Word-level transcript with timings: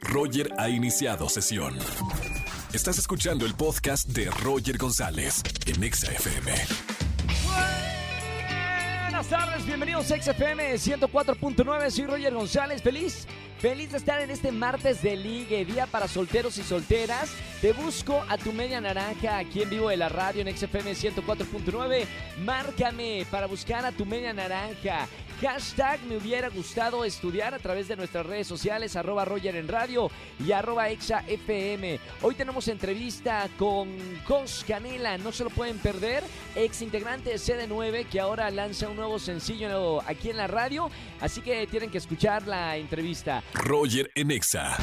Roger 0.00 0.50
ha 0.58 0.68
iniciado 0.68 1.28
sesión. 1.28 1.76
Estás 2.72 2.98
escuchando 2.98 3.46
el 3.46 3.54
podcast 3.54 4.08
de 4.08 4.30
Roger 4.30 4.78
González 4.78 5.42
en 5.66 5.82
Exa 5.82 6.12
FM. 6.12 6.52
Buenas 9.02 9.28
tardes, 9.28 9.66
bienvenidos 9.66 10.10
a 10.10 10.20
XFM 10.20 10.74
104.9. 10.74 11.90
Soy 11.90 12.06
Roger 12.06 12.34
González, 12.34 12.82
feliz. 12.82 13.26
Feliz 13.60 13.90
de 13.90 13.98
estar 13.98 14.22
en 14.22 14.30
este 14.30 14.52
martes 14.52 15.02
de 15.02 15.16
ligue, 15.16 15.66
día 15.66 15.86
para 15.86 16.08
solteros 16.08 16.56
y 16.56 16.62
solteras. 16.62 17.30
Te 17.60 17.74
busco 17.74 18.24
a 18.26 18.38
tu 18.38 18.54
media 18.54 18.80
naranja 18.80 19.36
aquí 19.36 19.60
en 19.60 19.68
vivo 19.68 19.90
de 19.90 19.98
la 19.98 20.08
radio 20.08 20.40
en 20.40 20.56
XFM 20.56 20.92
104.9. 20.92 22.06
Márcame 22.42 23.26
para 23.30 23.46
buscar 23.46 23.84
a 23.84 23.92
tu 23.92 24.06
media 24.06 24.32
naranja. 24.32 25.06
Hashtag 25.40 26.02
me 26.02 26.18
hubiera 26.18 26.50
gustado 26.50 27.02
estudiar 27.02 27.54
a 27.54 27.58
través 27.58 27.88
de 27.88 27.96
nuestras 27.96 28.26
redes 28.26 28.46
sociales, 28.46 28.94
arroba 28.94 29.24
Roger 29.24 29.56
en 29.56 29.68
radio 29.68 30.10
y 30.38 30.52
arroba 30.52 30.90
Exa 30.90 31.24
FM. 31.26 31.98
Hoy 32.20 32.34
tenemos 32.34 32.68
entrevista 32.68 33.48
con 33.58 33.88
Cos 34.26 34.66
Canela, 34.68 35.16
no 35.16 35.32
se 35.32 35.44
lo 35.44 35.50
pueden 35.50 35.78
perder, 35.78 36.22
ex 36.54 36.82
integrante 36.82 37.30
de 37.30 37.36
CD9 37.36 38.06
que 38.06 38.20
ahora 38.20 38.50
lanza 38.50 38.90
un 38.90 38.96
nuevo 38.96 39.18
sencillo 39.18 40.02
aquí 40.06 40.28
en 40.28 40.36
la 40.36 40.46
radio, 40.46 40.90
así 41.22 41.40
que 41.40 41.66
tienen 41.66 41.90
que 41.90 41.98
escuchar 41.98 42.46
la 42.46 42.76
entrevista. 42.76 43.42
Roger 43.54 44.10
en 44.14 44.30
Exa. 44.30 44.76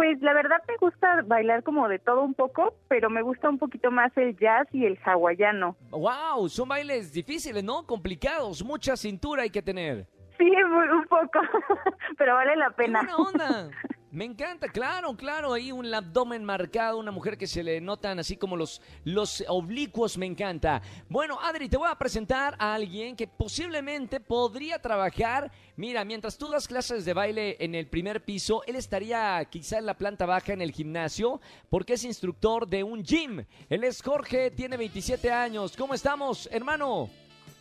Pues 0.00 0.18
la 0.22 0.32
verdad 0.32 0.62
me 0.66 0.78
gusta 0.78 1.20
bailar 1.26 1.62
como 1.62 1.86
de 1.86 1.98
todo 1.98 2.22
un 2.22 2.32
poco, 2.32 2.72
pero 2.88 3.10
me 3.10 3.20
gusta 3.20 3.50
un 3.50 3.58
poquito 3.58 3.90
más 3.90 4.10
el 4.16 4.34
jazz 4.38 4.66
y 4.72 4.86
el 4.86 4.98
hawaiano. 5.04 5.76
¡Wow! 5.90 6.48
Son 6.48 6.66
bailes 6.66 7.12
difíciles, 7.12 7.62
¿no? 7.62 7.86
Complicados, 7.86 8.64
mucha 8.64 8.96
cintura 8.96 9.42
hay 9.42 9.50
que 9.50 9.60
tener. 9.60 10.06
Sí, 10.38 10.50
un 10.50 11.04
poco, 11.04 11.40
pero 12.16 12.34
vale 12.34 12.56
la 12.56 12.70
pena. 12.70 13.00
¡Qué 13.00 13.12
buena 13.12 13.16
onda! 13.28 13.70
Me 14.12 14.24
encanta, 14.24 14.68
claro, 14.68 15.16
claro, 15.16 15.52
ahí 15.52 15.70
un 15.70 15.94
abdomen 15.94 16.42
marcado, 16.42 16.98
una 16.98 17.12
mujer 17.12 17.38
que 17.38 17.46
se 17.46 17.62
le 17.62 17.80
notan 17.80 18.18
así 18.18 18.36
como 18.36 18.56
los, 18.56 18.82
los 19.04 19.44
oblicuos, 19.46 20.18
me 20.18 20.26
encanta. 20.26 20.82
Bueno, 21.08 21.38
Adri, 21.40 21.68
te 21.68 21.76
voy 21.76 21.88
a 21.88 21.94
presentar 21.94 22.56
a 22.58 22.74
alguien 22.74 23.14
que 23.14 23.28
posiblemente 23.28 24.18
podría 24.18 24.80
trabajar. 24.80 25.52
Mira, 25.76 26.04
mientras 26.04 26.36
tú 26.36 26.48
das 26.48 26.66
clases 26.66 27.04
de 27.04 27.14
baile 27.14 27.56
en 27.60 27.76
el 27.76 27.86
primer 27.86 28.24
piso, 28.24 28.64
él 28.66 28.74
estaría 28.74 29.44
quizá 29.48 29.78
en 29.78 29.86
la 29.86 29.94
planta 29.94 30.26
baja 30.26 30.54
en 30.54 30.62
el 30.62 30.72
gimnasio, 30.72 31.40
porque 31.68 31.92
es 31.92 32.02
instructor 32.02 32.66
de 32.66 32.82
un 32.82 33.04
gym. 33.04 33.44
Él 33.68 33.84
es 33.84 34.02
Jorge, 34.02 34.50
tiene 34.50 34.76
27 34.76 35.30
años. 35.30 35.76
¿Cómo 35.76 35.94
estamos, 35.94 36.48
hermano? 36.50 37.08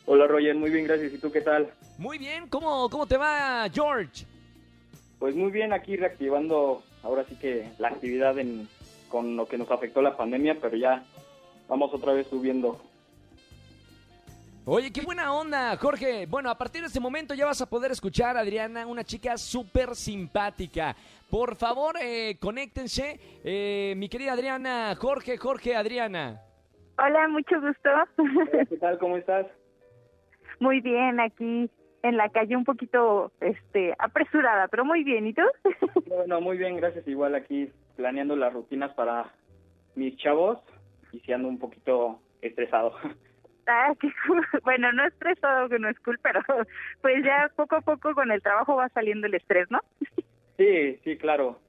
Hola, 0.07 0.25
Roger, 0.25 0.55
muy 0.55 0.71
bien, 0.71 0.85
gracias. 0.85 1.13
¿Y 1.13 1.19
tú 1.19 1.31
qué 1.31 1.41
tal? 1.41 1.71
Muy 1.99 2.17
bien, 2.17 2.49
¿cómo, 2.49 2.89
cómo 2.89 3.05
te 3.05 3.17
va, 3.17 3.69
George? 3.71 4.25
Pues 5.19 5.35
muy 5.35 5.51
bien, 5.51 5.73
aquí 5.73 5.97
reactivando 5.97 6.81
ahora 7.03 7.25
sí 7.25 7.35
que 7.35 7.67
la 7.77 7.89
actividad 7.89 8.39
en, 8.39 8.67
con 9.09 9.35
lo 9.35 9.47
que 9.47 9.57
nos 9.57 9.69
afectó 9.69 10.01
la 10.01 10.15
pandemia, 10.15 10.57
pero 10.61 10.77
ya 10.77 11.03
vamos 11.67 11.93
otra 11.93 12.13
vez 12.13 12.27
subiendo. 12.27 12.79
Oye, 14.65 14.93
qué 14.93 15.01
buena 15.01 15.33
onda, 15.33 15.75
Jorge. 15.77 16.25
Bueno, 16.25 16.49
a 16.49 16.57
partir 16.57 16.81
de 16.81 16.87
este 16.87 16.99
momento 16.99 17.33
ya 17.33 17.45
vas 17.45 17.61
a 17.61 17.69
poder 17.69 17.91
escuchar 17.91 18.37
a 18.37 18.41
Adriana, 18.41 18.85
una 18.85 19.03
chica 19.03 19.35
súper 19.35 19.95
simpática. 19.95 20.95
Por 21.29 21.55
favor, 21.55 21.95
eh, 21.99 22.37
conéctense. 22.39 23.19
Eh, 23.43 23.93
mi 23.97 24.07
querida 24.09 24.33
Adriana, 24.33 24.95
Jorge, 24.95 25.37
Jorge, 25.37 25.75
Adriana. 25.75 26.41
Hola, 26.97 27.27
mucho 27.29 27.59
gusto. 27.59 27.89
¿Qué 28.69 28.77
tal? 28.77 28.99
¿Cómo 28.99 29.17
estás? 29.17 29.47
Muy 30.59 30.81
bien, 30.81 31.19
aquí 31.19 31.69
en 32.03 32.17
la 32.17 32.29
calle 32.29 32.55
un 32.55 32.63
poquito 32.63 33.31
este 33.41 33.93
apresurada, 33.97 34.67
pero 34.67 34.85
muy 34.85 35.03
bien. 35.03 35.27
¿Y 35.27 35.33
tú? 35.33 35.43
Bueno, 36.07 36.41
muy 36.41 36.57
bien, 36.57 36.75
gracias. 36.75 37.07
Igual 37.07 37.35
aquí 37.35 37.71
planeando 37.95 38.35
las 38.35 38.53
rutinas 38.53 38.91
para 38.93 39.31
mis 39.95 40.17
chavos 40.17 40.59
y 41.11 41.19
si 41.19 41.31
ando 41.33 41.47
un 41.47 41.59
poquito 41.59 42.19
estresado. 42.41 42.93
Ah, 43.71 43.93
qué 43.99 44.07
Bueno, 44.63 44.91
no 44.93 45.05
estresado, 45.05 45.69
que 45.69 45.77
no 45.77 45.89
es 45.89 45.99
cool, 45.99 46.19
pero 46.23 46.41
pues 47.01 47.23
ya 47.23 47.51
poco 47.55 47.75
a 47.75 47.81
poco 47.81 48.15
con 48.15 48.31
el 48.31 48.41
trabajo 48.41 48.75
va 48.75 48.89
saliendo 48.89 49.27
el 49.27 49.35
estrés, 49.35 49.69
¿no? 49.69 49.79
Sí, 50.57 50.95
sí, 51.03 51.17
claro. 51.17 51.59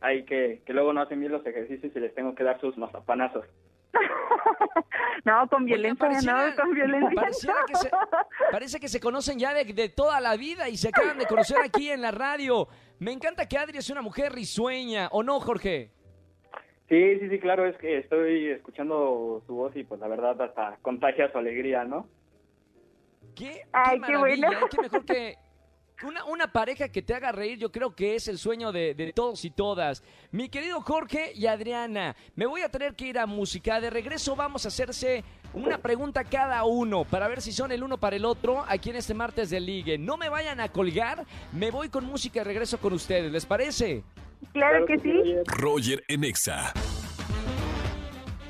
Hay 0.00 0.22
que, 0.22 0.62
que 0.64 0.72
luego 0.72 0.92
no 0.92 1.00
hacen 1.00 1.18
bien 1.18 1.32
los 1.32 1.44
ejercicios 1.44 1.90
y 1.96 1.98
les 1.98 2.14
tengo 2.14 2.36
que 2.36 2.44
dar 2.44 2.60
sus 2.60 2.78
mazapanazos. 2.78 3.44
no, 5.24 5.48
con 5.48 5.64
violencia, 5.64 6.08
no, 6.08 6.54
con 6.56 6.74
violencia. 6.74 7.54
parece 8.52 8.78
que 8.78 8.88
se 8.88 9.00
conocen 9.00 9.38
ya 9.38 9.54
de, 9.54 9.64
de, 9.64 9.88
toda 9.88 10.20
la 10.20 10.36
vida 10.36 10.68
y 10.68 10.76
se 10.76 10.88
acaban 10.88 11.18
de 11.18 11.26
conocer 11.26 11.58
aquí 11.64 11.90
en 11.90 12.02
la 12.02 12.10
radio. 12.10 12.68
Me 12.98 13.12
encanta 13.12 13.48
que 13.48 13.56
Adri 13.58 13.78
es 13.78 13.90
una 13.90 14.02
mujer 14.02 14.32
risueña, 14.32 15.08
¿o 15.12 15.22
no, 15.22 15.40
Jorge? 15.40 15.90
Sí, 16.88 17.18
sí, 17.20 17.28
sí, 17.28 17.38
claro, 17.38 17.66
es 17.66 17.76
que 17.76 17.98
estoy 17.98 18.48
escuchando 18.48 19.42
su 19.46 19.54
voz 19.54 19.76
y 19.76 19.84
pues 19.84 20.00
la 20.00 20.08
verdad 20.08 20.40
hasta 20.40 20.78
contagia 20.80 21.30
su 21.30 21.38
alegría, 21.38 21.84
¿no? 21.84 22.08
Qué, 23.34 23.62
Ay, 23.72 24.00
qué, 24.00 24.16
bueno. 24.16 24.50
¿eh? 24.50 24.56
qué 24.70 24.80
mejor 24.80 25.04
que 25.04 25.36
una, 26.02 26.24
una, 26.24 26.52
pareja 26.52 26.88
que 26.88 27.02
te 27.02 27.14
haga 27.14 27.32
reír, 27.32 27.58
yo 27.58 27.72
creo 27.72 27.94
que 27.94 28.14
es 28.14 28.28
el 28.28 28.38
sueño 28.38 28.72
de, 28.72 28.94
de, 28.94 29.12
todos 29.12 29.44
y 29.44 29.50
todas. 29.50 30.02
Mi 30.30 30.48
querido 30.48 30.80
Jorge 30.80 31.32
y 31.34 31.46
Adriana, 31.46 32.16
me 32.36 32.46
voy 32.46 32.62
a 32.62 32.68
tener 32.68 32.94
que 32.94 33.06
ir 33.06 33.18
a 33.18 33.26
música. 33.26 33.80
De 33.80 33.90
regreso 33.90 34.36
vamos 34.36 34.64
a 34.64 34.68
hacerse 34.68 35.24
una 35.52 35.78
pregunta 35.78 36.24
cada 36.24 36.64
uno 36.64 37.04
para 37.04 37.28
ver 37.28 37.40
si 37.40 37.52
son 37.52 37.72
el 37.72 37.82
uno 37.82 37.98
para 37.98 38.16
el 38.16 38.24
otro 38.24 38.64
aquí 38.68 38.90
en 38.90 38.96
este 38.96 39.14
martes 39.14 39.50
de 39.50 39.60
Ligue. 39.60 39.98
No 39.98 40.16
me 40.16 40.28
vayan 40.28 40.60
a 40.60 40.68
colgar, 40.68 41.24
me 41.52 41.70
voy 41.70 41.88
con 41.88 42.04
música 42.04 42.40
y 42.40 42.44
regreso 42.44 42.78
con 42.78 42.92
ustedes. 42.92 43.32
¿Les 43.32 43.46
parece? 43.46 44.04
Claro 44.52 44.86
que 44.86 44.98
sí. 44.98 45.34
Roger 45.46 46.04
Enexa. 46.08 46.72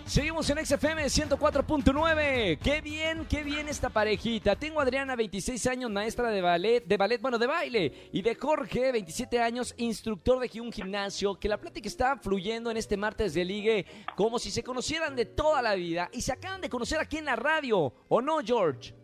Seguimos 0.08 0.48
en 0.48 0.64
XFM 0.64 1.04
104.9. 1.04 2.58
Qué 2.64 2.80
bien, 2.80 3.26
qué 3.28 3.42
bien 3.42 3.68
esta 3.68 3.90
parejita. 3.90 4.56
Tengo 4.56 4.80
a 4.80 4.84
Adriana, 4.84 5.14
26 5.14 5.66
años, 5.66 5.90
maestra 5.90 6.30
de 6.30 6.40
ballet, 6.40 6.82
de 6.86 6.96
ballet, 6.96 7.20
bueno, 7.20 7.38
de 7.38 7.46
baile. 7.46 7.92
Y 8.10 8.22
de 8.22 8.34
Jorge, 8.34 8.90
27 8.90 9.38
años, 9.38 9.74
instructor 9.76 10.40
de 10.40 10.60
un 10.62 10.72
gimnasio. 10.72 11.38
Que 11.38 11.50
la 11.50 11.58
plática 11.58 11.86
está 11.86 12.16
fluyendo 12.16 12.70
en 12.70 12.78
este 12.78 12.96
martes 12.96 13.34
de 13.34 13.44
ligue 13.44 13.84
como 14.16 14.38
si 14.38 14.50
se 14.50 14.62
conocieran 14.62 15.14
de 15.14 15.26
toda 15.26 15.60
la 15.60 15.74
vida. 15.74 16.08
Y 16.14 16.22
se 16.22 16.32
acaban 16.32 16.62
de 16.62 16.70
conocer 16.70 16.98
aquí 17.00 17.18
en 17.18 17.26
la 17.26 17.36
radio. 17.36 17.92
¿O 18.08 18.22
no, 18.22 18.38
George? 18.42 18.94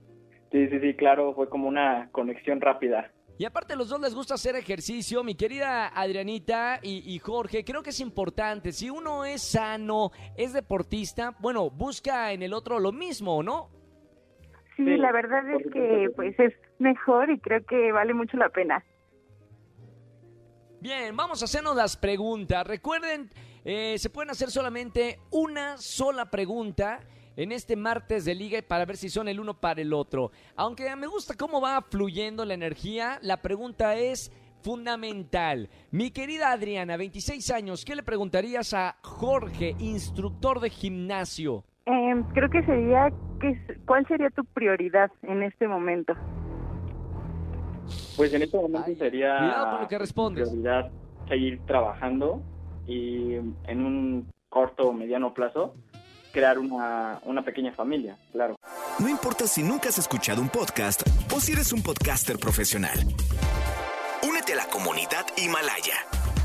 Sí, 0.52 0.68
sí, 0.68 0.80
sí, 0.80 0.94
claro. 0.94 1.34
Fue 1.34 1.50
como 1.50 1.68
una 1.68 2.08
conexión 2.12 2.62
rápida. 2.62 3.12
Y 3.36 3.44
aparte 3.44 3.72
a 3.72 3.76
los 3.76 3.88
dos 3.88 4.00
les 4.00 4.14
gusta 4.14 4.34
hacer 4.34 4.54
ejercicio, 4.54 5.24
mi 5.24 5.34
querida 5.34 5.88
Adrianita 5.88 6.78
y, 6.82 7.18
Jorge, 7.18 7.64
creo 7.64 7.82
que 7.82 7.90
es 7.90 7.98
importante, 7.98 8.70
si 8.70 8.90
uno 8.90 9.24
es 9.24 9.42
sano, 9.42 10.12
es 10.36 10.52
deportista, 10.52 11.34
bueno, 11.40 11.68
busca 11.68 12.32
en 12.32 12.42
el 12.42 12.52
otro 12.52 12.78
lo 12.78 12.92
mismo, 12.92 13.42
¿no? 13.42 13.70
Sí, 14.76 14.84
la 14.84 15.12
verdad 15.12 15.48
es 15.50 15.72
que 15.72 16.10
pues 16.14 16.38
es 16.38 16.52
mejor 16.78 17.30
y 17.30 17.38
creo 17.40 17.64
que 17.64 17.92
vale 17.92 18.14
mucho 18.14 18.36
la 18.36 18.48
pena. 18.50 18.84
Bien, 20.80 21.16
vamos 21.16 21.42
a 21.42 21.46
hacernos 21.46 21.76
las 21.76 21.96
preguntas. 21.96 22.66
Recuerden, 22.66 23.30
eh, 23.64 23.96
se 23.98 24.10
pueden 24.10 24.30
hacer 24.30 24.50
solamente 24.50 25.18
una 25.30 25.76
sola 25.76 26.30
pregunta 26.30 27.00
en 27.36 27.52
este 27.52 27.76
martes 27.76 28.24
de 28.24 28.34
liga 28.34 28.60
para 28.66 28.84
ver 28.84 28.96
si 28.96 29.08
son 29.08 29.28
el 29.28 29.40
uno 29.40 29.54
para 29.54 29.80
el 29.80 29.92
otro. 29.92 30.30
Aunque 30.56 30.94
me 30.96 31.06
gusta 31.06 31.34
cómo 31.36 31.60
va 31.60 31.82
fluyendo 31.82 32.44
la 32.44 32.54
energía, 32.54 33.18
la 33.22 33.42
pregunta 33.42 33.96
es 33.96 34.32
fundamental. 34.62 35.68
Mi 35.90 36.10
querida 36.10 36.50
Adriana, 36.50 36.96
26 36.96 37.50
años, 37.50 37.84
¿qué 37.84 37.94
le 37.94 38.02
preguntarías 38.02 38.72
a 38.72 38.96
Jorge, 39.02 39.76
instructor 39.78 40.60
de 40.60 40.70
gimnasio? 40.70 41.64
Em, 41.86 42.22
creo 42.32 42.48
que 42.48 42.62
sería, 42.64 43.12
¿cuál 43.84 44.06
sería 44.08 44.30
tu 44.30 44.42
prioridad 44.44 45.10
en 45.22 45.42
este 45.42 45.68
momento? 45.68 46.14
Pues 48.16 48.32
en 48.32 48.42
este 48.42 48.56
momento 48.56 48.84
Ay, 48.86 48.96
sería 48.96 49.36
cuidado 49.38 49.70
con 49.72 49.80
lo 49.82 49.88
que 49.88 49.98
respondes. 49.98 50.48
prioridad 50.48 50.90
seguir 51.28 51.60
trabajando 51.66 52.42
y 52.86 53.34
en 53.34 53.84
un 53.84 54.28
corto 54.48 54.88
o 54.88 54.92
mediano 54.92 55.34
plazo 55.34 55.74
crear 56.34 56.58
una, 56.58 57.20
una 57.24 57.42
pequeña 57.42 57.72
familia, 57.72 58.18
claro. 58.32 58.56
No 58.98 59.08
importa 59.08 59.46
si 59.46 59.62
nunca 59.62 59.88
has 59.88 59.98
escuchado 59.98 60.42
un 60.42 60.48
podcast 60.50 61.02
o 61.32 61.40
si 61.40 61.52
eres 61.52 61.72
un 61.72 61.80
podcaster 61.82 62.38
profesional. 62.38 62.98
Únete 64.22 64.52
a 64.54 64.56
la 64.56 64.66
comunidad 64.66 65.24
Himalaya. 65.36 65.94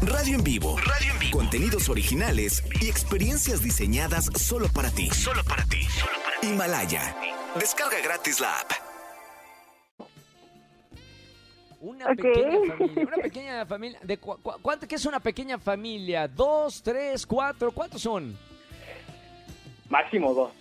Radio 0.03 0.35
en 0.35 0.43
vivo. 0.43 0.77
Radio 0.77 1.11
en 1.11 1.19
vivo. 1.19 1.37
Contenidos 1.39 1.89
originales 1.89 2.63
y 2.79 2.87
experiencias 2.87 3.61
diseñadas 3.63 4.29
solo 4.37 4.67
para 4.73 4.91
ti. 4.91 5.09
Solo 5.09 5.43
para 5.43 5.65
ti. 5.65 5.79
Himalaya. 6.43 7.15
Descarga 7.59 7.99
gratis 8.01 8.39
la 8.39 8.59
app. 8.59 8.71
Una 11.81 12.05
pequeña 12.07 12.75
familia. 12.77 13.03
Una 13.07 13.17
pequeña 13.23 13.65
familia. 13.65 13.99
De 14.03 14.17
cu- 14.17 14.37
cu- 14.41 14.53
¿Cuánto 14.61 14.87
qué 14.87 14.95
es 14.95 15.05
una 15.05 15.19
pequeña 15.19 15.57
familia? 15.57 16.27
¿Dos, 16.27 16.81
tres, 16.83 17.25
cuatro? 17.25 17.71
¿Cuántos 17.71 18.01
son? 18.01 18.37
Máximo 19.89 20.33
dos. 20.33 20.51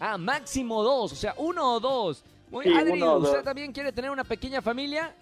Ah, 0.00 0.18
máximo 0.18 0.82
dos. 0.82 1.12
O 1.12 1.16
sea, 1.16 1.34
uno 1.38 1.74
o 1.76 1.80
dos. 1.80 2.24
Muy, 2.50 2.64
Sí, 2.64 2.74
Adri, 2.76 2.92
uno 3.00 3.14
o 3.14 3.18
¿usted 3.18 3.36
dos. 3.36 3.44
también 3.44 3.72
quiere 3.72 3.92
tener 3.92 4.10
una 4.10 4.24
pequeña 4.24 4.60
familia? 4.60 5.14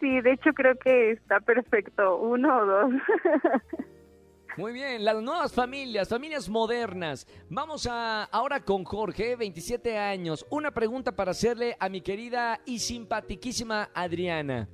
Sí, 0.00 0.20
de 0.20 0.32
hecho 0.32 0.50
creo 0.52 0.74
que 0.76 1.12
está 1.12 1.38
perfecto, 1.40 2.16
uno 2.16 2.56
o 2.58 2.66
dos. 2.66 2.92
Muy 4.58 4.72
bien, 4.72 5.02
las 5.04 5.22
nuevas 5.22 5.52
familias, 5.54 6.08
familias 6.08 6.48
modernas. 6.48 7.26
Vamos 7.48 7.86
a 7.90 8.24
ahora 8.24 8.60
con 8.60 8.84
Jorge, 8.84 9.34
27 9.36 9.96
años. 9.96 10.44
Una 10.50 10.72
pregunta 10.72 11.12
para 11.12 11.30
hacerle 11.30 11.74
a 11.80 11.88
mi 11.88 12.02
querida 12.02 12.60
y 12.66 12.78
simpatiquísima 12.80 13.88
Adriana. 13.94 14.68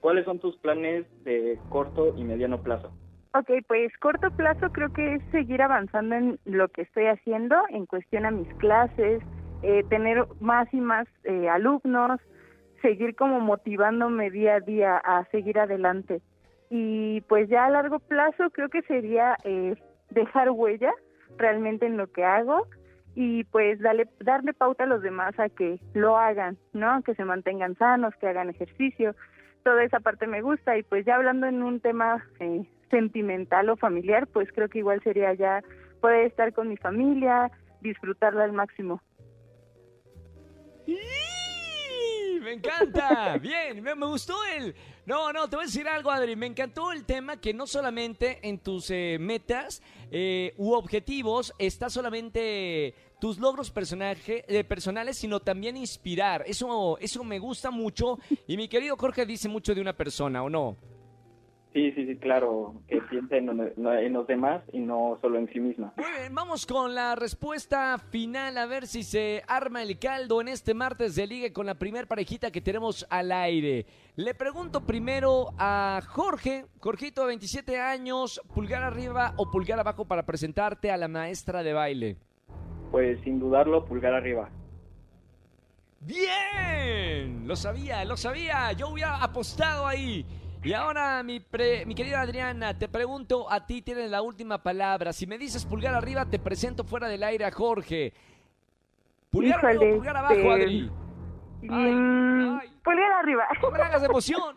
¿Cuáles 0.00 0.24
son 0.24 0.38
tus 0.38 0.56
planes 0.58 1.04
de 1.24 1.58
corto 1.68 2.14
y 2.16 2.24
mediano 2.24 2.62
plazo? 2.62 2.90
Ok, 3.32 3.48
pues 3.68 3.96
corto 3.98 4.28
plazo 4.32 4.72
creo 4.72 4.92
que 4.92 5.14
es 5.14 5.22
seguir 5.30 5.62
avanzando 5.62 6.16
en 6.16 6.40
lo 6.44 6.66
que 6.68 6.82
estoy 6.82 7.06
haciendo 7.06 7.54
en 7.68 7.86
cuestión 7.86 8.26
a 8.26 8.32
mis 8.32 8.52
clases, 8.54 9.22
eh, 9.62 9.84
tener 9.88 10.24
más 10.40 10.66
y 10.74 10.80
más 10.80 11.06
eh, 11.22 11.48
alumnos, 11.48 12.20
seguir 12.82 13.14
como 13.14 13.38
motivándome 13.38 14.32
día 14.32 14.56
a 14.56 14.60
día 14.60 14.96
a 14.96 15.24
seguir 15.26 15.60
adelante. 15.60 16.20
Y 16.70 17.20
pues 17.22 17.48
ya 17.48 17.66
a 17.66 17.70
largo 17.70 18.00
plazo 18.00 18.50
creo 18.50 18.68
que 18.68 18.82
sería 18.82 19.36
eh, 19.44 19.76
dejar 20.10 20.50
huella 20.50 20.92
realmente 21.36 21.86
en 21.86 21.98
lo 21.98 22.10
que 22.10 22.24
hago 22.24 22.66
y 23.14 23.44
pues 23.44 23.78
darle, 23.80 24.08
darle 24.18 24.54
pauta 24.54 24.84
a 24.84 24.88
los 24.88 25.02
demás 25.02 25.38
a 25.38 25.48
que 25.48 25.78
lo 25.94 26.18
hagan, 26.18 26.58
¿no? 26.72 27.00
Que 27.02 27.14
se 27.14 27.24
mantengan 27.24 27.76
sanos, 27.76 28.12
que 28.16 28.26
hagan 28.26 28.50
ejercicio. 28.50 29.14
Toda 29.62 29.84
esa 29.84 30.00
parte 30.00 30.26
me 30.26 30.42
gusta 30.42 30.76
y 30.76 30.82
pues 30.82 31.04
ya 31.06 31.14
hablando 31.14 31.46
en 31.46 31.62
un 31.62 31.78
tema 31.78 32.24
eh, 32.40 32.64
sentimental 32.90 33.68
o 33.70 33.76
familiar, 33.76 34.26
pues 34.26 34.48
creo 34.52 34.68
que 34.68 34.80
igual 34.80 35.02
sería 35.02 35.32
ya 35.34 35.62
poder 36.00 36.26
estar 36.26 36.52
con 36.52 36.68
mi 36.68 36.76
familia, 36.76 37.50
disfrutarla 37.80 38.44
al 38.44 38.52
máximo. 38.52 39.00
¡Y! 40.86 40.96
Me 42.40 42.52
encanta. 42.54 43.38
Bien, 43.42 43.82
me, 43.82 43.94
me 43.94 44.06
gustó 44.06 44.34
el... 44.56 44.74
No, 45.06 45.32
no, 45.32 45.48
te 45.48 45.56
voy 45.56 45.64
a 45.64 45.66
decir 45.66 45.88
algo, 45.88 46.10
Adri. 46.10 46.36
Me 46.36 46.46
encantó 46.46 46.92
el 46.92 47.04
tema 47.04 47.40
que 47.40 47.52
no 47.52 47.66
solamente 47.66 48.38
en 48.48 48.58
tus 48.58 48.90
eh, 48.90 49.18
metas 49.20 49.82
eh, 50.10 50.54
u 50.56 50.72
objetivos 50.72 51.52
está 51.58 51.90
solamente 51.90 52.94
tus 53.20 53.38
logros 53.38 53.70
personaje, 53.70 54.44
eh, 54.46 54.64
personales, 54.64 55.18
sino 55.18 55.40
también 55.40 55.76
inspirar. 55.76 56.44
Eso, 56.46 56.96
eso 56.98 57.24
me 57.24 57.38
gusta 57.38 57.70
mucho. 57.70 58.18
Y 58.46 58.56
mi 58.56 58.68
querido 58.68 58.96
Jorge 58.96 59.26
dice 59.26 59.48
mucho 59.48 59.74
de 59.74 59.80
una 59.80 59.94
persona, 59.94 60.42
¿o 60.42 60.48
no? 60.48 60.76
Sí, 61.72 61.92
sí, 61.92 62.04
sí, 62.04 62.16
claro, 62.16 62.74
que 62.88 63.00
piense 63.02 63.36
en, 63.36 63.48
en 63.48 64.12
los 64.12 64.26
demás 64.26 64.62
y 64.72 64.80
no 64.80 65.18
solo 65.20 65.38
en 65.38 65.48
sí 65.52 65.60
misma. 65.60 65.92
Muy 65.96 66.10
bien, 66.18 66.34
vamos 66.34 66.66
con 66.66 66.96
la 66.96 67.14
respuesta 67.14 67.96
final 67.98 68.58
a 68.58 68.66
ver 68.66 68.88
si 68.88 69.04
se 69.04 69.44
arma 69.46 69.80
el 69.82 69.96
caldo 70.00 70.40
en 70.40 70.48
este 70.48 70.74
martes 70.74 71.14
de 71.14 71.28
ligue 71.28 71.52
con 71.52 71.66
la 71.66 71.76
primer 71.76 72.08
parejita 72.08 72.50
que 72.50 72.60
tenemos 72.60 73.06
al 73.08 73.30
aire. 73.30 73.86
Le 74.16 74.34
pregunto 74.34 74.84
primero 74.84 75.50
a 75.58 76.00
Jorge, 76.08 76.66
Jorgito, 76.80 77.24
27 77.26 77.78
años, 77.78 78.40
pulgar 78.52 78.82
arriba 78.82 79.34
o 79.36 79.48
pulgar 79.48 79.78
abajo 79.78 80.04
para 80.04 80.26
presentarte 80.26 80.90
a 80.90 80.96
la 80.96 81.06
maestra 81.06 81.62
de 81.62 81.72
baile. 81.72 82.16
Pues 82.90 83.20
sin 83.20 83.38
dudarlo, 83.38 83.84
pulgar 83.84 84.14
arriba. 84.14 84.50
Bien, 86.00 87.46
lo 87.46 87.54
sabía, 87.54 88.04
lo 88.04 88.16
sabía, 88.16 88.72
yo 88.72 88.88
hubiera 88.88 89.22
apostado 89.22 89.86
ahí. 89.86 90.26
Y 90.62 90.74
ahora, 90.74 91.22
mi, 91.22 91.40
pre- 91.40 91.86
mi 91.86 91.94
querida 91.94 92.20
Adriana, 92.20 92.76
te 92.78 92.86
pregunto, 92.88 93.50
a 93.50 93.64
ti 93.64 93.80
tienes 93.80 94.10
la 94.10 94.20
última 94.20 94.62
palabra. 94.62 95.12
Si 95.12 95.26
me 95.26 95.38
dices 95.38 95.64
pulgar 95.64 95.94
arriba, 95.94 96.26
te 96.26 96.38
presento 96.38 96.84
fuera 96.84 97.08
del 97.08 97.22
aire 97.22 97.46
a 97.46 97.50
Jorge. 97.50 98.12
¿Pulgar 99.30 99.58
Híjole, 99.74 99.94
pulgar 99.94 100.16
abajo, 100.18 100.34
este, 100.34 100.50
Adri? 100.52 100.90
Ay, 101.62 101.68
Mm, 101.68 102.58
ay. 102.60 102.68
pulgar 102.84 103.12
arriba. 103.12 103.44
¡No 103.62 103.70
me 103.70 103.78
hagas 103.82 104.00
de 104.02 104.06
emoción! 104.10 104.56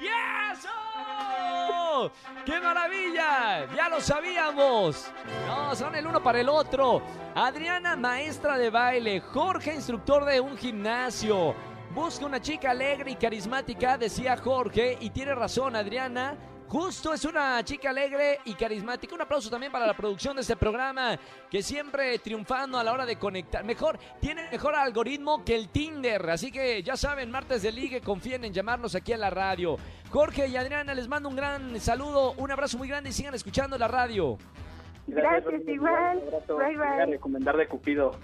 ¡Yes! 0.00 0.66
¡Oh! 0.66 2.10
¡Qué 2.46 2.60
maravilla! 2.60 3.66
¡Ya 3.74 3.88
lo 3.90 4.00
sabíamos! 4.00 5.10
No, 5.46 5.74
son 5.74 5.94
el 5.94 6.06
uno 6.06 6.22
para 6.22 6.40
el 6.40 6.48
otro. 6.48 7.02
Adriana, 7.34 7.96
maestra 7.96 8.56
de 8.56 8.70
baile. 8.70 9.20
Jorge, 9.20 9.74
instructor 9.74 10.24
de 10.24 10.40
un 10.40 10.56
gimnasio. 10.56 11.54
Busca 11.94 12.26
una 12.26 12.40
chica 12.40 12.72
alegre 12.72 13.12
y 13.12 13.14
carismática, 13.14 13.96
decía 13.96 14.36
Jorge. 14.36 14.98
Y 15.00 15.10
tiene 15.10 15.32
razón, 15.32 15.76
Adriana. 15.76 16.36
Justo 16.66 17.14
es 17.14 17.24
una 17.24 17.62
chica 17.62 17.90
alegre 17.90 18.40
y 18.46 18.54
carismática. 18.54 19.14
Un 19.14 19.20
aplauso 19.20 19.48
también 19.48 19.70
para 19.70 19.86
la 19.86 19.94
producción 19.94 20.34
de 20.34 20.42
este 20.42 20.56
programa, 20.56 21.16
que 21.48 21.62
siempre 21.62 22.18
triunfando 22.18 22.78
a 22.78 22.82
la 22.82 22.92
hora 22.92 23.06
de 23.06 23.16
conectar. 23.16 23.62
Mejor, 23.62 23.96
tiene 24.20 24.50
mejor 24.50 24.74
algoritmo 24.74 25.44
que 25.44 25.54
el 25.54 25.68
Tinder. 25.68 26.30
Así 26.30 26.50
que 26.50 26.82
ya 26.82 26.96
saben, 26.96 27.30
martes 27.30 27.62
de 27.62 27.70
ligue, 27.70 28.00
confíen 28.00 28.44
en 28.44 28.52
llamarnos 28.52 28.96
aquí 28.96 29.12
a 29.12 29.16
la 29.16 29.30
radio. 29.30 29.76
Jorge 30.10 30.48
y 30.48 30.56
Adriana, 30.56 30.94
les 30.94 31.06
mando 31.06 31.28
un 31.28 31.36
gran 31.36 31.78
saludo, 31.78 32.32
un 32.38 32.50
abrazo 32.50 32.76
muy 32.76 32.88
grande 32.88 33.10
y 33.10 33.12
sigan 33.12 33.34
escuchando 33.34 33.78
la 33.78 33.86
radio. 33.86 34.36
Gracias, 35.06 35.44
Rodrigo. 35.44 35.70
igual. 35.70 36.18
Un 36.18 36.34
abrazo. 36.34 36.56
Bye, 36.56 36.76
bye. 36.76 36.76
Voy 36.76 37.00
a 37.02 37.06
recomendar 37.06 37.56
de 37.56 37.68
Cupido. 37.68 38.18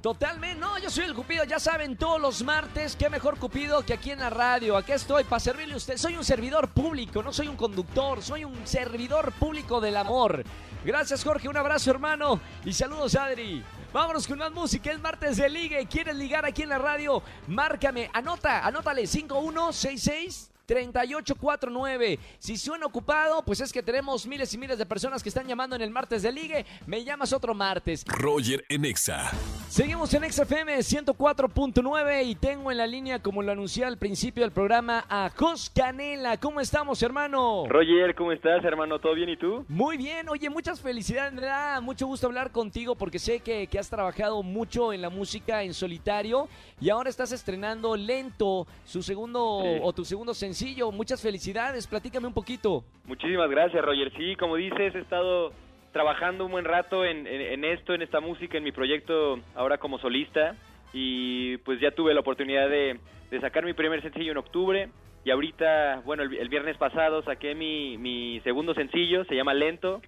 Totalmente, 0.00 0.60
no, 0.60 0.78
yo 0.78 0.88
soy 0.88 1.04
el 1.04 1.14
Cupido, 1.14 1.44
ya 1.44 1.58
saben, 1.58 1.96
todos 1.96 2.20
los 2.20 2.42
martes, 2.42 2.94
qué 2.96 3.10
mejor 3.10 3.38
Cupido 3.38 3.84
que 3.84 3.94
aquí 3.94 4.10
en 4.10 4.20
la 4.20 4.30
radio. 4.30 4.76
Aquí 4.76 4.92
estoy 4.92 5.24
para 5.24 5.40
servirle 5.40 5.74
a 5.74 5.78
usted. 5.78 5.96
Soy 5.96 6.16
un 6.16 6.24
servidor 6.24 6.68
público, 6.68 7.22
no 7.22 7.32
soy 7.32 7.48
un 7.48 7.56
conductor, 7.56 8.22
soy 8.22 8.44
un 8.44 8.66
servidor 8.66 9.32
público 9.32 9.80
del 9.80 9.96
amor. 9.96 10.44
Gracias, 10.84 11.24
Jorge, 11.24 11.48
un 11.48 11.56
abrazo, 11.56 11.90
hermano, 11.90 12.40
y 12.64 12.72
saludos, 12.72 13.16
Adri. 13.16 13.64
Vámonos 13.92 14.26
con 14.26 14.38
más 14.38 14.52
música, 14.52 14.92
es 14.92 15.00
martes 15.00 15.38
de 15.38 15.48
ligue. 15.48 15.86
¿Quieres 15.86 16.14
ligar 16.16 16.44
aquí 16.44 16.62
en 16.62 16.68
la 16.68 16.78
radio? 16.78 17.22
Márcame, 17.48 18.10
anota, 18.12 18.64
anótale 18.64 19.06
5166 19.06 20.50
3849. 20.66 22.18
Si 22.38 22.56
suena 22.56 22.86
ocupado, 22.86 23.42
pues 23.44 23.60
es 23.60 23.72
que 23.72 23.82
tenemos 23.82 24.26
miles 24.26 24.52
y 24.54 24.58
miles 24.58 24.78
de 24.78 24.86
personas 24.86 25.22
que 25.22 25.28
están 25.28 25.46
llamando 25.46 25.76
en 25.76 25.82
el 25.82 25.90
martes 25.90 26.22
de 26.22 26.32
ligue. 26.32 26.66
Me 26.86 27.04
llamas 27.04 27.32
otro 27.32 27.54
martes. 27.54 28.04
Roger 28.06 28.64
en 28.68 28.84
Exa. 28.84 29.30
Seguimos 29.68 30.12
en 30.14 30.30
XFM 30.30 30.78
104.9 30.78 32.24
y 32.26 32.34
tengo 32.34 32.70
en 32.70 32.78
la 32.78 32.86
línea, 32.86 33.20
como 33.20 33.42
lo 33.42 33.52
anuncié 33.52 33.84
al 33.84 33.98
principio 33.98 34.42
del 34.42 34.52
programa, 34.52 35.04
a 35.08 35.30
Jos 35.36 35.70
Canela. 35.70 36.36
¿Cómo 36.38 36.60
estamos, 36.60 37.02
hermano? 37.02 37.64
Roger, 37.68 38.14
¿cómo 38.14 38.32
estás, 38.32 38.64
hermano? 38.64 38.98
¿Todo 38.98 39.14
bien 39.14 39.28
y 39.30 39.36
tú? 39.36 39.64
Muy 39.68 39.96
bien, 39.96 40.28
oye, 40.28 40.48
muchas 40.50 40.80
felicidades, 40.80 41.32
me 41.32 41.42
da 41.42 41.80
mucho 41.80 42.06
gusto 42.06 42.26
hablar 42.26 42.50
contigo 42.52 42.94
porque 42.94 43.18
sé 43.18 43.40
que, 43.40 43.66
que 43.66 43.78
has 43.78 43.88
trabajado 43.90 44.42
mucho 44.42 44.92
en 44.92 45.02
la 45.02 45.10
música 45.10 45.62
en 45.62 45.74
solitario 45.74 46.48
y 46.80 46.90
ahora 46.90 47.10
estás 47.10 47.32
estrenando 47.32 47.96
Lento, 47.96 48.66
su 48.84 49.02
segundo 49.02 49.60
Sí. 49.62 49.80
o 49.82 49.92
tu 49.92 50.04
segundo 50.04 50.34
sencillo. 50.34 50.55
Muchas 50.92 51.22
felicidades, 51.22 51.86
platícame 51.86 52.26
un 52.26 52.34
poquito. 52.34 52.84
Muchísimas 53.04 53.50
gracias, 53.50 53.84
Roger. 53.84 54.12
Sí, 54.16 54.36
como 54.36 54.56
dices, 54.56 54.94
he 54.94 54.98
estado 54.98 55.52
trabajando 55.92 56.44
un 56.46 56.52
buen 56.52 56.64
rato 56.64 57.04
en, 57.04 57.26
en- 57.26 57.40
en 57.40 57.64
esto, 57.64 57.94
en 57.94 58.02
esta 58.02 58.20
música, 58.20 58.58
en 58.58 58.64
mi 58.64 58.72
proyecto 58.72 59.38
ahora 59.54 59.78
como 59.78 59.98
solista. 59.98 60.56
Y 60.92 61.56
pues 61.58 61.80
ya 61.80 61.90
tuve 61.90 62.14
la 62.14 62.20
oportunidad 62.20 62.68
de, 62.70 62.98
de 63.30 63.40
sacar 63.40 63.64
mi 63.64 63.72
primer 63.74 64.00
sencillo 64.02 64.32
en 64.32 64.38
octubre. 64.38 64.88
Y 65.24 65.30
ahorita, 65.30 66.02
bueno, 66.04 66.22
el, 66.22 66.34
el 66.34 66.48
viernes 66.48 66.76
pasado 66.76 67.22
saqué 67.22 67.54
mi, 67.54 67.98
mi 67.98 68.40
segundo 68.44 68.74
sencillo, 68.74 69.24
se 69.24 69.34
llama 69.34 69.54
Lento, 69.54 70.00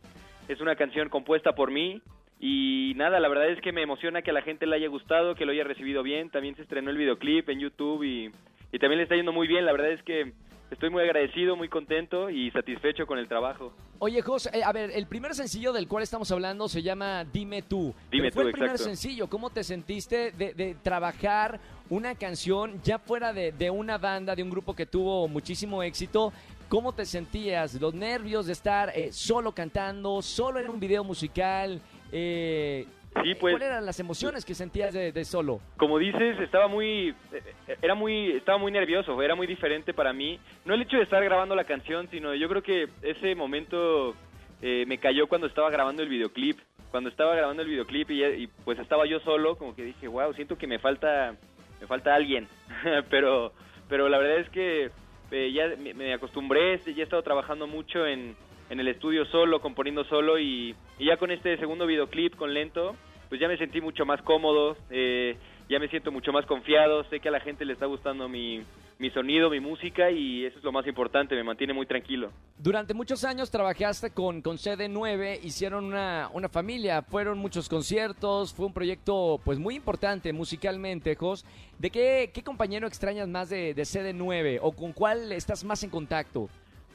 es 0.46 0.60
una 0.60 0.76
canción 0.76 1.08
compuesta 1.08 1.54
por 1.54 1.70
mí. 1.70 2.00
Y 2.40 2.92
nada, 2.96 3.18
la 3.18 3.28
verdad 3.28 3.48
es 3.48 3.60
que 3.60 3.72
me 3.72 3.82
emociona 3.82 4.22
que 4.22 4.30
a 4.30 4.34
la 4.34 4.42
gente 4.42 4.64
le 4.66 4.76
haya 4.76 4.88
gustado, 4.88 5.34
que 5.34 5.44
lo 5.44 5.50
haya 5.52 5.64
recibido 5.64 6.04
bien, 6.04 6.30
también 6.30 6.54
se 6.54 6.62
estrenó 6.62 6.90
el 6.90 6.96
videoclip 6.96 7.48
en 7.48 7.58
YouTube 7.58 8.04
y, 8.04 8.30
y 8.72 8.78
también 8.78 8.98
le 8.98 9.04
está 9.04 9.16
yendo 9.16 9.32
muy 9.32 9.46
bien, 9.46 9.64
la 9.64 9.72
verdad 9.72 9.92
es 9.92 10.02
que 10.02 10.32
estoy 10.70 10.90
muy 10.90 11.02
agradecido, 11.02 11.56
muy 11.56 11.68
contento 11.68 12.28
y 12.28 12.50
satisfecho 12.50 13.06
con 13.06 13.18
el 13.18 13.26
trabajo. 13.26 13.72
Oye, 14.00 14.20
Jos, 14.22 14.46
eh, 14.52 14.62
a 14.62 14.72
ver, 14.72 14.90
el 14.94 15.06
primer 15.06 15.34
sencillo 15.34 15.72
del 15.72 15.88
cual 15.88 16.02
estamos 16.02 16.30
hablando 16.30 16.68
se 16.68 16.82
llama 16.82 17.25
Dime 17.25 17.62
tú. 17.62 17.94
Dime 18.10 18.25
Pero 18.25 18.34
fue 18.34 18.42
tú, 18.42 18.48
el 18.48 18.52
primer 18.52 18.70
exacto. 18.70 18.94
sencillo. 18.94 19.28
¿Cómo 19.28 19.50
te 19.50 19.64
sentiste 19.64 20.32
de, 20.32 20.54
de 20.54 20.76
trabajar 20.82 21.58
una 21.88 22.14
canción 22.14 22.80
ya 22.82 22.98
fuera 22.98 23.32
de, 23.32 23.52
de 23.52 23.70
una 23.70 23.98
banda, 23.98 24.37
de 24.37 24.42
un 24.42 24.50
grupo 24.50 24.75
que 24.76 24.87
tuvo 24.87 25.26
muchísimo 25.26 25.82
éxito? 25.82 26.32
¿Cómo 26.68 26.92
te 26.92 27.06
sentías? 27.06 27.80
Los 27.80 27.94
nervios 27.94 28.46
de 28.46 28.52
estar 28.52 28.92
eh, 28.94 29.10
solo 29.10 29.52
cantando, 29.52 30.20
solo 30.20 30.60
en 30.60 30.68
un 30.68 30.78
video 30.78 31.02
musical. 31.02 31.80
Eh, 32.12 32.87
Sí, 33.22 33.34
pues 33.34 33.54
¿Cuáles 33.54 33.68
eran 33.68 33.86
las 33.86 33.98
emociones 34.00 34.44
que 34.44 34.54
sentías 34.54 34.92
de, 34.92 35.12
de 35.12 35.24
solo? 35.24 35.60
como 35.76 35.98
dices, 35.98 36.38
estaba 36.40 36.68
muy, 36.68 37.14
eh, 37.32 37.76
era 37.82 37.94
muy, 37.94 38.32
estaba 38.32 38.58
muy 38.58 38.70
nervioso, 38.70 39.20
era 39.22 39.34
muy 39.34 39.46
diferente 39.46 39.92
para 39.94 40.12
mí. 40.12 40.38
No 40.64 40.74
el 40.74 40.82
hecho 40.82 40.98
de 40.98 41.02
estar 41.02 41.22
grabando 41.24 41.54
la 41.54 41.64
canción, 41.64 42.08
sino 42.10 42.34
yo 42.34 42.48
creo 42.48 42.62
que 42.62 42.88
ese 43.02 43.34
momento 43.34 44.14
eh, 44.62 44.84
me 44.86 44.98
cayó 44.98 45.26
cuando 45.26 45.46
estaba 45.46 45.70
grabando 45.70 46.02
el 46.02 46.08
videoclip. 46.08 46.58
Cuando 46.90 47.10
estaba 47.10 47.34
grabando 47.34 47.62
el 47.62 47.68
videoclip 47.68 48.10
y, 48.10 48.24
y, 48.24 48.46
pues 48.64 48.78
estaba 48.78 49.04
yo 49.06 49.20
solo, 49.20 49.56
como 49.56 49.74
que 49.74 49.82
dije, 49.82 50.08
wow, 50.08 50.32
siento 50.34 50.56
que 50.56 50.66
me 50.66 50.78
falta, 50.78 51.34
me 51.80 51.86
falta 51.86 52.14
alguien. 52.14 52.48
pero, 53.10 53.52
pero 53.88 54.08
la 54.08 54.18
verdad 54.18 54.38
es 54.38 54.48
que 54.50 54.90
eh, 55.30 55.52
ya 55.52 55.76
me, 55.76 55.92
me 55.92 56.14
acostumbré, 56.14 56.78
ya 56.78 56.92
he 57.00 57.02
estado 57.02 57.22
trabajando 57.22 57.66
mucho 57.66 58.06
en, 58.06 58.36
en 58.70 58.80
el 58.80 58.88
estudio 58.88 59.25
solo, 59.26 59.60
componiendo 59.60 60.04
solo 60.04 60.38
y, 60.38 60.75
ya 60.98 61.16
con 61.16 61.30
este 61.30 61.56
segundo 61.58 61.87
videoclip 61.87 62.37
con 62.37 62.52
Lento, 62.52 62.96
pues 63.28 63.40
ya 63.40 63.48
me 63.48 63.58
sentí 63.58 63.80
mucho 63.80 64.04
más 64.04 64.20
cómodo, 64.22 64.76
eh, 64.90 65.37
ya 65.68 65.78
me 65.78 65.88
siento 65.88 66.10
mucho 66.10 66.32
más 66.32 66.46
confiado, 66.46 67.04
sé 67.04 67.20
que 67.20 67.28
a 67.28 67.32
la 67.32 67.40
gente 67.40 67.64
le 67.64 67.75
está 67.75 67.87
gustando 67.87 68.28
mi, 68.28 68.62
mi 68.98 69.10
sonido, 69.10 69.50
mi 69.50 69.60
música 69.60 70.10
y 70.10 70.44
eso 70.44 70.58
es 70.58 70.64
lo 70.64 70.72
más 70.72 70.87
importante, 70.87 71.34
me 71.34 71.44
mantiene 71.44 71.72
muy 71.72 71.87
tranquilo. 71.87 72.30
Durante 72.58 72.94
muchos 72.94 73.22
años 73.25 73.50
trabajaste 73.50 74.10
con, 74.10 74.42
con 74.42 74.56
CD9, 74.56 75.40
hicieron 75.42 75.84
una, 75.84 76.30
una 76.32 76.48
familia, 76.48 77.02
fueron 77.02 77.38
muchos 77.38 77.68
conciertos, 77.68 78.52
fue 78.52 78.66
un 78.66 78.72
proyecto 78.72 79.40
pues 79.44 79.58
muy 79.58 79.76
importante 79.76 80.32
musicalmente, 80.32 81.14
Jos. 81.14 81.44
¿De 81.78 81.90
qué, 81.90 82.30
qué 82.34 82.42
compañero 82.42 82.87
extrañas 82.87 83.28
más 83.28 83.50
de, 83.50 83.75
de 83.75 83.82
CD9 83.82 84.58
o 84.62 84.72
con 84.72 84.92
cuál 84.92 85.32
estás 85.32 85.64
más 85.64 85.82
en 85.84 85.90
contacto? 85.90 86.48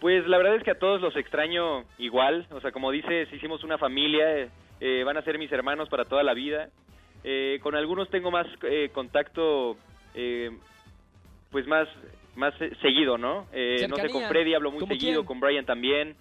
Pues 0.03 0.27
la 0.27 0.38
verdad 0.38 0.55
es 0.57 0.63
que 0.63 0.72
a 0.72 0.77
todos 0.79 1.00
los 1.00 1.15
extraño 1.15 1.86
igual, 1.98 2.45
o 2.51 2.60
sea, 2.60 2.74
como 2.74 2.91
dices, 2.91 3.31
hicimos 3.31 3.63
una 3.63 3.77
familia, 3.77 4.50
eh, 4.81 5.03
van 5.05 5.15
a 5.15 5.22
ser 5.22 5.39
mis 5.39 5.50
hermanos 5.50 5.88
para 5.88 6.03
toda 6.03 6.24
la 6.24 6.33
vida. 6.33 6.67
Eh, 7.24 7.62
con 7.63 7.74
algunos 7.74 8.10
tengo 8.10 8.29
más 8.29 8.45
eh, 8.63 8.89
contacto, 8.93 9.77
eh, 10.13 10.51
pues 11.51 11.65
más 11.67 11.88
más 12.36 12.53
eh, 12.62 12.74
seguido, 12.81 13.17
¿no? 13.17 13.48
Eh, 13.53 13.88
no 13.89 13.95
sé, 13.95 14.10
con. 14.10 14.24
Freddy 14.24 14.53
hablo 14.53 14.72
muy 14.72 14.81
¿Cómo 14.81 14.91
seguido, 14.93 15.22
quién? 15.22 15.25
con 15.25 15.39
Brian 15.39 15.65
también. 15.65 16.17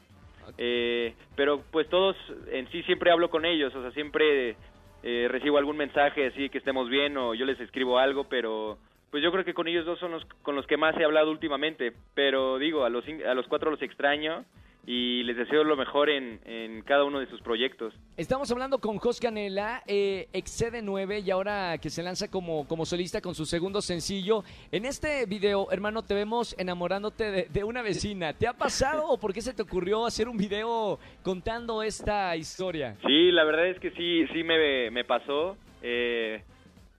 Eh, 0.58 1.16
pero 1.34 1.64
pues 1.72 1.88
todos 1.88 2.14
en 2.52 2.70
sí 2.70 2.84
siempre 2.84 3.10
hablo 3.10 3.30
con 3.30 3.44
ellos, 3.44 3.74
o 3.74 3.82
sea, 3.82 3.90
siempre 3.90 4.54
eh, 5.02 5.26
recibo 5.28 5.58
algún 5.58 5.76
mensaje 5.76 6.28
así 6.28 6.50
que 6.50 6.58
estemos 6.58 6.88
bien 6.88 7.16
o 7.16 7.34
yo 7.34 7.44
les 7.44 7.58
escribo 7.58 7.98
algo, 7.98 8.28
pero 8.28 8.78
pues 9.12 9.22
yo 9.22 9.30
creo 9.30 9.44
que 9.44 9.52
con 9.52 9.68
ellos 9.68 9.84
dos 9.84 10.00
son 10.00 10.10
los 10.10 10.24
con 10.40 10.56
los 10.56 10.66
que 10.66 10.78
más 10.78 10.96
he 10.96 11.04
hablado 11.04 11.30
últimamente, 11.30 11.92
pero 12.14 12.58
digo, 12.58 12.84
a 12.84 12.88
los 12.88 13.04
a 13.28 13.34
los 13.34 13.46
cuatro 13.46 13.70
los 13.70 13.82
extraño 13.82 14.46
y 14.86 15.22
les 15.24 15.36
deseo 15.36 15.64
lo 15.64 15.76
mejor 15.76 16.08
en, 16.08 16.40
en 16.46 16.80
cada 16.82 17.04
uno 17.04 17.20
de 17.20 17.26
sus 17.26 17.40
proyectos. 17.42 17.94
Estamos 18.16 18.50
hablando 18.50 18.78
con 18.78 18.96
Jos 18.96 19.20
Canela, 19.20 19.82
eh, 19.86 20.28
ex 20.32 20.62
CD9 20.62 21.22
y 21.24 21.30
ahora 21.30 21.76
que 21.76 21.90
se 21.90 22.02
lanza 22.02 22.30
como, 22.30 22.66
como 22.66 22.86
solista 22.86 23.20
con 23.20 23.34
su 23.34 23.44
segundo 23.44 23.82
sencillo. 23.82 24.44
En 24.72 24.86
este 24.86 25.26
video, 25.26 25.70
hermano, 25.70 26.02
te 26.02 26.14
vemos 26.14 26.56
enamorándote 26.58 27.30
de, 27.30 27.48
de 27.52 27.64
una 27.64 27.82
vecina. 27.82 28.32
¿Te 28.32 28.48
ha 28.48 28.54
pasado 28.54 29.06
o 29.06 29.20
por 29.20 29.34
qué 29.34 29.42
se 29.42 29.52
te 29.52 29.62
ocurrió 29.62 30.06
hacer 30.06 30.26
un 30.26 30.38
video 30.38 30.98
contando 31.22 31.82
esta 31.82 32.34
historia? 32.34 32.96
Sí, 33.06 33.30
la 33.30 33.44
verdad 33.44 33.68
es 33.68 33.78
que 33.78 33.90
sí, 33.90 34.26
sí 34.32 34.42
me, 34.42 34.90
me 34.90 35.04
pasó. 35.04 35.56
Eh, 35.82 36.42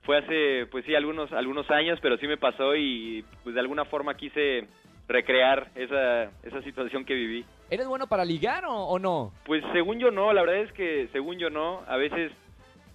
fue 0.04 0.18
hace, 0.18 0.66
pues 0.68 0.86
sí, 0.86 0.96
algunos, 0.96 1.32
algunos 1.32 1.70
años, 1.72 2.00
pero 2.02 2.18
sí 2.18 2.28
me 2.28 2.38
pasó 2.38 2.76
y 2.76 3.24
pues 3.44 3.56
de 3.56 3.62
alguna 3.62 3.86
forma 3.86 4.16
quise 4.16 4.68
recrear 5.08 5.70
esa, 5.76 6.24
esa 6.44 6.62
situación 6.64 7.06
que 7.06 7.14
viví. 7.14 7.46
¿Eres 7.70 7.88
bueno 7.88 8.08
para 8.08 8.24
ligar 8.24 8.66
o, 8.66 8.74
o 8.74 9.00
no? 9.00 9.32
Pues 9.46 9.64
según 9.74 10.00
yo 10.00 10.12
no, 10.12 10.32
la 10.34 10.42
verdad 10.42 10.62
es 10.62 10.72
que 10.74 11.10
según 11.12 11.38
yo 11.40 11.50
no, 11.50 11.84
a 11.88 11.98
veces, 11.98 12.32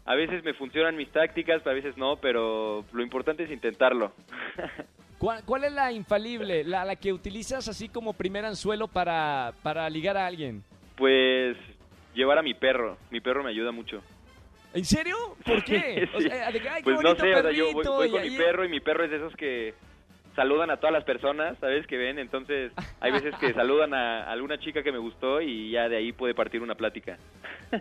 a 0.05 0.15
veces 0.15 0.43
me 0.45 0.55
funcionan 0.55 0.97
mis 0.97 1.11
tácticas, 1.11 1.67
a 1.67 1.73
veces 1.73 1.97
no, 1.97 2.17
pero 2.17 2.85
lo 2.93 3.03
importante 3.03 3.45
es 3.45 3.50
intentarlo. 3.50 4.12
¿Cuál, 5.19 5.43
cuál 5.45 5.65
es 5.65 5.73
la 5.73 5.91
infalible, 5.91 6.62
la, 6.62 6.85
la 6.85 6.95
que 6.95 7.12
utilizas 7.12 7.67
así 7.69 7.88
como 7.88 8.12
primer 8.12 8.45
anzuelo 8.45 8.87
para, 8.87 9.53
para 9.62 9.91
ligar 9.91 10.17
a 10.17 10.27
alguien? 10.27 10.62
pues 10.99 11.57
llevar 12.15 12.38
a 12.38 12.43
mi 12.43 12.53
perro, 12.53 12.99
mi 13.11 13.21
perro 13.21 13.45
me 13.45 13.50
ayuda 13.50 13.71
mucho. 13.71 14.03
¿En 14.75 14.85
serio? 14.85 15.17
¿Por 15.45 15.65
qué? 15.65 16.09
O 16.15 16.21
Sí. 16.21 16.29
sea, 16.29 16.51
de 16.53 16.61
que, 16.61 16.69
ay, 16.69 16.83
qué 16.83 16.85
pues 16.85 17.01
no 17.03 17.15
sé, 17.17 17.35
o 17.35 17.43
sea, 17.43 17.51
yo 17.53 17.73
voy, 17.73 17.85
con 18.11 18.21
ahí- 18.21 18.31
mi 18.31 18.37
perro 18.37 18.65
y 18.65 18.69
mi 18.69 18.81
perro 18.81 19.05
es 19.05 19.11
de 19.11 19.17
esos 19.17 19.35
que 19.37 19.75
saludan 20.37 20.71
a 20.71 20.77
todas 20.77 20.93
las 20.93 21.05
personas, 21.05 21.59
¿sabes? 21.59 21.87
Que 21.87 21.97
ven, 21.97 22.19
entonces 22.19 22.73
hay 23.01 23.11
veces 23.13 23.35
que 23.41 23.53
saludan 23.55 23.95
a 23.95 24.31
alguna 24.31 24.59
chica 24.59 24.83
que 24.83 24.93
me 24.93 24.99
gustó 24.99 25.41
y 25.41 25.71
ya 25.73 25.89
de 25.89 25.97
ahí 25.97 26.13
puede 26.13 26.35
partir 26.35 26.63
una 26.63 26.75
plática. 26.75 27.19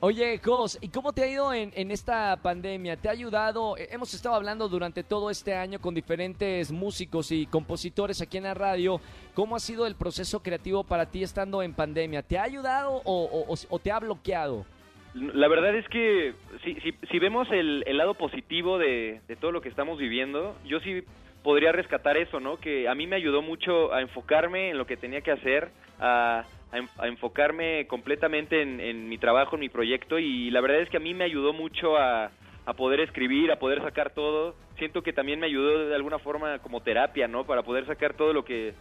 Oye, 0.00 0.38
Jos, 0.44 0.76
¿y 0.82 0.88
cómo 0.88 1.14
te 1.14 1.22
ha 1.22 1.26
ido 1.28 1.54
en, 1.54 1.72
en 1.74 1.90
esta 1.90 2.36
pandemia? 2.42 2.96
¿Te 2.96 3.08
ha 3.08 3.12
ayudado? 3.12 3.78
Eh, 3.78 3.88
Hemos 3.90 4.12
estado 4.12 4.34
hablando 4.34 4.68
durante 4.68 5.02
todo 5.02 5.30
este 5.30 5.54
año 5.54 5.80
con 5.80 5.94
diferentes 5.94 6.70
músicos 6.70 7.32
y 7.32 7.46
compositores 7.46 8.20
aquí 8.20 8.36
en 8.36 8.42
la 8.44 8.52
radio. 8.52 9.00
¿Cómo 9.32 9.56
ha 9.56 9.60
sido 9.60 9.86
el 9.86 9.94
proceso 9.94 10.42
creativo 10.42 10.84
para 10.84 11.06
ti 11.06 11.22
estando 11.22 11.62
en 11.62 11.72
pandemia? 11.72 12.22
¿Te 12.22 12.36
ha 12.38 12.42
ayudado 12.42 12.90
o, 13.04 13.24
o- 13.24 13.52
o- 13.52 13.56
o 13.70 13.78
te 13.78 13.90
ha 13.92 13.98
bloqueado? 13.98 14.66
La 15.14 15.46
verdad 15.46 15.74
es 15.76 15.88
que 15.88 16.34
si, 16.64 16.74
si, 16.80 16.92
si 17.10 17.18
vemos 17.20 17.48
el, 17.52 17.84
lado 17.96 18.14
positivo 18.14 18.78
de, 18.78 19.20
todo 19.40 19.52
lo 19.52 19.60
que 19.60 19.68
estamos 19.68 19.98
viviendo, 19.98 20.56
yo 20.64 20.80
sí 20.80 21.04
podría 21.44 21.70
rescatar 21.70 22.16
eso, 22.16 22.40
¿no? 22.40 22.56
Que 22.56 22.88
a 22.88 22.94
mí 22.96 23.06
me 23.06 23.16
ayudó 23.16 23.40
mucho 23.40 23.92
a 23.92 24.00
enfocarme 24.00 24.70
en 24.70 24.78
lo 24.78 24.86
que 24.86 24.96
tenía 24.96 25.20
que 25.20 25.30
hacer, 25.30 25.68
a, 26.00 26.44
a 26.72 26.78
en- 26.78 26.88
a 26.98 27.06
enfocarme 27.06 27.86
completamente 27.86 28.62
en, 28.62 28.80
en 28.80 29.08
mi 29.08 29.18
trabajo, 29.18 29.54
en 29.54 29.60
mi 29.60 29.68
proyecto 29.68 30.18
y 30.18 30.50
la 30.50 30.60
verdad 30.60 30.80
es 30.80 30.88
que 30.88 30.96
a 30.96 31.00
mí 31.00 31.14
me 31.14 31.24
ayudó 31.24 31.52
mucho 31.52 31.96
a, 31.96 32.32
a 32.66 32.72
poder 32.74 32.98
escribir, 33.00 33.52
a 33.52 33.58
poder 33.60 33.82
sacar 33.82 34.14
todo. 34.14 34.56
Siento 34.78 35.02
que 35.02 35.12
también 35.12 35.38
me 35.38 35.46
ayudó 35.46 35.86
de 35.86 35.94
alguna 35.94 36.18
forma 36.18 36.58
como 36.58 36.80
terapia, 36.82 37.28
¿no? 37.28 37.44
Para 37.44 37.62
poder 37.62 37.86
sacar 37.86 38.14
todo 38.14 38.32
lo 38.32 38.44
que 38.44 38.74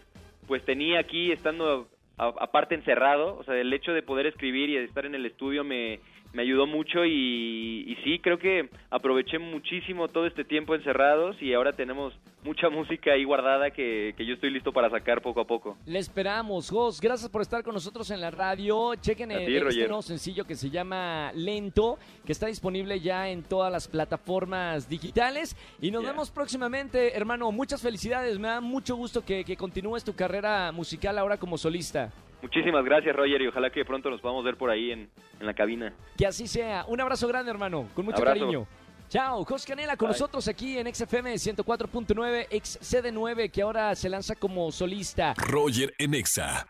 pues 0.48 0.66
tenía 0.66 1.00
aquí 1.00 1.32
estando 1.32 1.88
aparte 2.18 2.76
encerrado, 2.76 3.38
o 3.38 3.44
sea, 3.44 3.56
el 3.56 3.74
hecho 3.74 3.92
de 3.92 4.04
poder 4.04 4.28
escribir 4.28 4.70
y 4.70 4.76
de 4.76 4.84
estar 4.84 5.06
en 5.06 5.16
el 5.16 5.26
estudio 5.26 5.64
me, 5.64 6.00
me 6.34 6.42
ayudó 6.42 6.66
mucho 6.68 7.06
y, 7.06 7.86
y 7.88 7.96
sí, 8.04 8.20
creo 8.20 8.38
que 8.40 8.70
aproveché 8.90 9.40
muchísimo 9.40 10.08
todo 10.08 10.26
este 10.26 10.44
tiempo 10.44 10.76
encerrados 10.76 11.36
y 11.42 11.54
ahora 11.54 11.74
tenemos 11.74 12.14
mucha 12.44 12.70
música 12.70 13.12
ahí 13.14 13.24
guardada 13.24 13.72
que, 13.72 14.14
que 14.18 14.26
yo 14.26 14.34
estoy 14.34 14.50
listo 14.50 14.74
para 14.74 14.90
sacar 14.90 15.22
poco 15.22 15.40
a 15.42 15.46
poco. 15.46 15.78
Le 15.86 16.00
esperamos, 16.00 16.70
Jos. 16.70 17.00
Gracias 17.00 17.30
por 17.30 17.42
estar 17.42 17.64
con 17.64 17.74
nosotros 17.74 18.10
en 18.12 18.20
la 18.20 18.32
radio. 18.32 18.96
Chequen 18.96 19.32
el- 19.32 19.46
ti, 19.46 19.56
este 19.56 19.88
nuevo 19.88 20.02
sencillo 20.02 20.44
que 20.46 20.56
se 20.56 20.70
llama 20.70 21.32
Lento, 21.36 21.98
que 22.26 22.32
está 22.34 22.48
disponible 22.48 23.00
ya 23.00 23.30
en 23.30 23.44
todas 23.44 23.72
las 23.72 23.88
plataformas 23.88 24.90
digitales. 24.90 25.56
Y 25.82 25.92
nos 25.92 26.04
vemos 26.04 26.32
próximamente, 26.32 27.16
hermano. 27.16 27.52
Muchas 27.52 27.82
felicidades. 27.82 28.40
Me 28.40 28.48
da 28.50 28.60
mucho 28.60 28.96
gusto 28.96 29.24
que, 29.24 29.46
que 29.46 29.56
continúes 29.56 30.04
tu 30.04 30.14
carrera 30.16 30.72
musical 30.72 31.18
ahora 31.18 31.38
como 31.38 31.58
solista. 31.58 32.12
Muchísimas 32.44 32.84
gracias, 32.86 33.16
Roger, 33.16 33.42
y 33.42 33.48
ojalá 33.48 33.70
que 33.72 33.84
pronto 33.86 34.10
nos 34.12 34.22
podamos 34.22 34.44
ver 34.44 34.58
por 34.58 34.70
ahí 34.70 34.92
en, 34.92 35.10
en 35.40 35.46
la 35.46 35.54
cabina. 35.54 35.94
Que 36.18 36.28
así 36.28 36.46
sea. 36.46 36.84
Un 36.88 37.00
abrazo 37.02 37.28
grande, 37.28 37.50
hermano. 37.50 37.88
Con 37.96 38.06
mucho 38.06 38.18
Abrazo. 38.18 38.40
cariño. 38.42 38.68
Chao, 39.10 39.46
Jos 39.46 39.66
Canela 39.66 39.96
con 39.96 40.10
Bye. 40.10 40.14
nosotros 40.16 40.48
aquí 40.48 40.78
en 40.78 40.94
XFM 40.94 41.34
104.9, 41.36 42.48
ex 42.50 42.80
CD9, 42.82 43.50
que 43.50 43.62
ahora 43.62 43.96
se 43.96 44.10
lanza 44.10 44.36
como 44.36 44.72
solista. 44.72 45.34
Roger 45.38 45.94
en 45.98 46.14
Exa. 46.16 46.68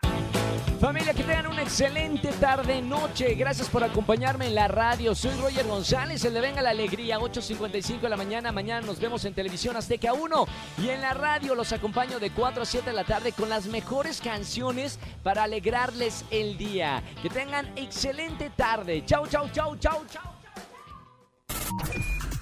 Familia, 0.80 1.14
que 1.14 1.22
tengan 1.22 1.46
una 1.46 1.62
excelente 1.62 2.28
tarde, 2.32 2.82
noche. 2.82 3.34
Gracias 3.34 3.68
por 3.68 3.82
acompañarme 3.84 4.46
en 4.46 4.54
la 4.54 4.68
radio. 4.68 5.14
Soy 5.14 5.32
Roger 5.40 5.66
González, 5.66 6.24
el 6.24 6.34
de 6.34 6.40
Venga 6.40 6.62
la 6.62 6.70
Alegría, 6.70 7.18
8.55 7.18 8.00
de 8.00 8.08
la 8.08 8.16
mañana. 8.16 8.52
Mañana 8.52 8.86
nos 8.86 9.00
vemos 9.00 9.24
en 9.24 9.34
Televisión 9.34 9.76
Azteca 9.76 10.12
1. 10.12 10.46
Y 10.82 10.88
en 10.88 11.00
la 11.00 11.14
radio 11.14 11.54
los 11.54 11.72
acompaño 11.72 12.18
de 12.18 12.30
4 12.30 12.62
a 12.62 12.66
7 12.66 12.90
de 12.90 12.96
la 12.96 13.04
tarde 13.04 13.32
con 13.32 13.48
las 13.48 13.66
mejores 13.66 14.20
canciones 14.20 14.98
para 15.22 15.44
alegrarles 15.44 16.24
el 16.30 16.58
día. 16.58 17.02
Que 17.22 17.30
tengan 17.30 17.66
excelente 17.76 18.50
tarde. 18.50 19.04
Chau, 19.06 19.26
chau, 19.26 19.48
chau, 19.50 19.76
chau, 19.76 20.04
chau. 20.10 20.22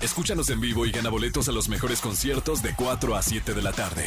Escúchanos 0.00 0.50
en 0.50 0.60
vivo 0.60 0.84
y 0.84 0.90
gana 0.90 1.10
boletos 1.10 1.48
a 1.48 1.52
los 1.52 1.68
mejores 1.68 2.00
conciertos 2.00 2.60
de 2.62 2.74
4 2.74 3.14
a 3.14 3.22
7 3.22 3.54
de 3.54 3.62
la 3.62 3.72
tarde 3.72 4.04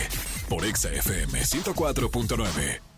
por 0.50 0.66
Exa 0.66 0.92
FM 0.92 1.40
104.9. 1.40 2.95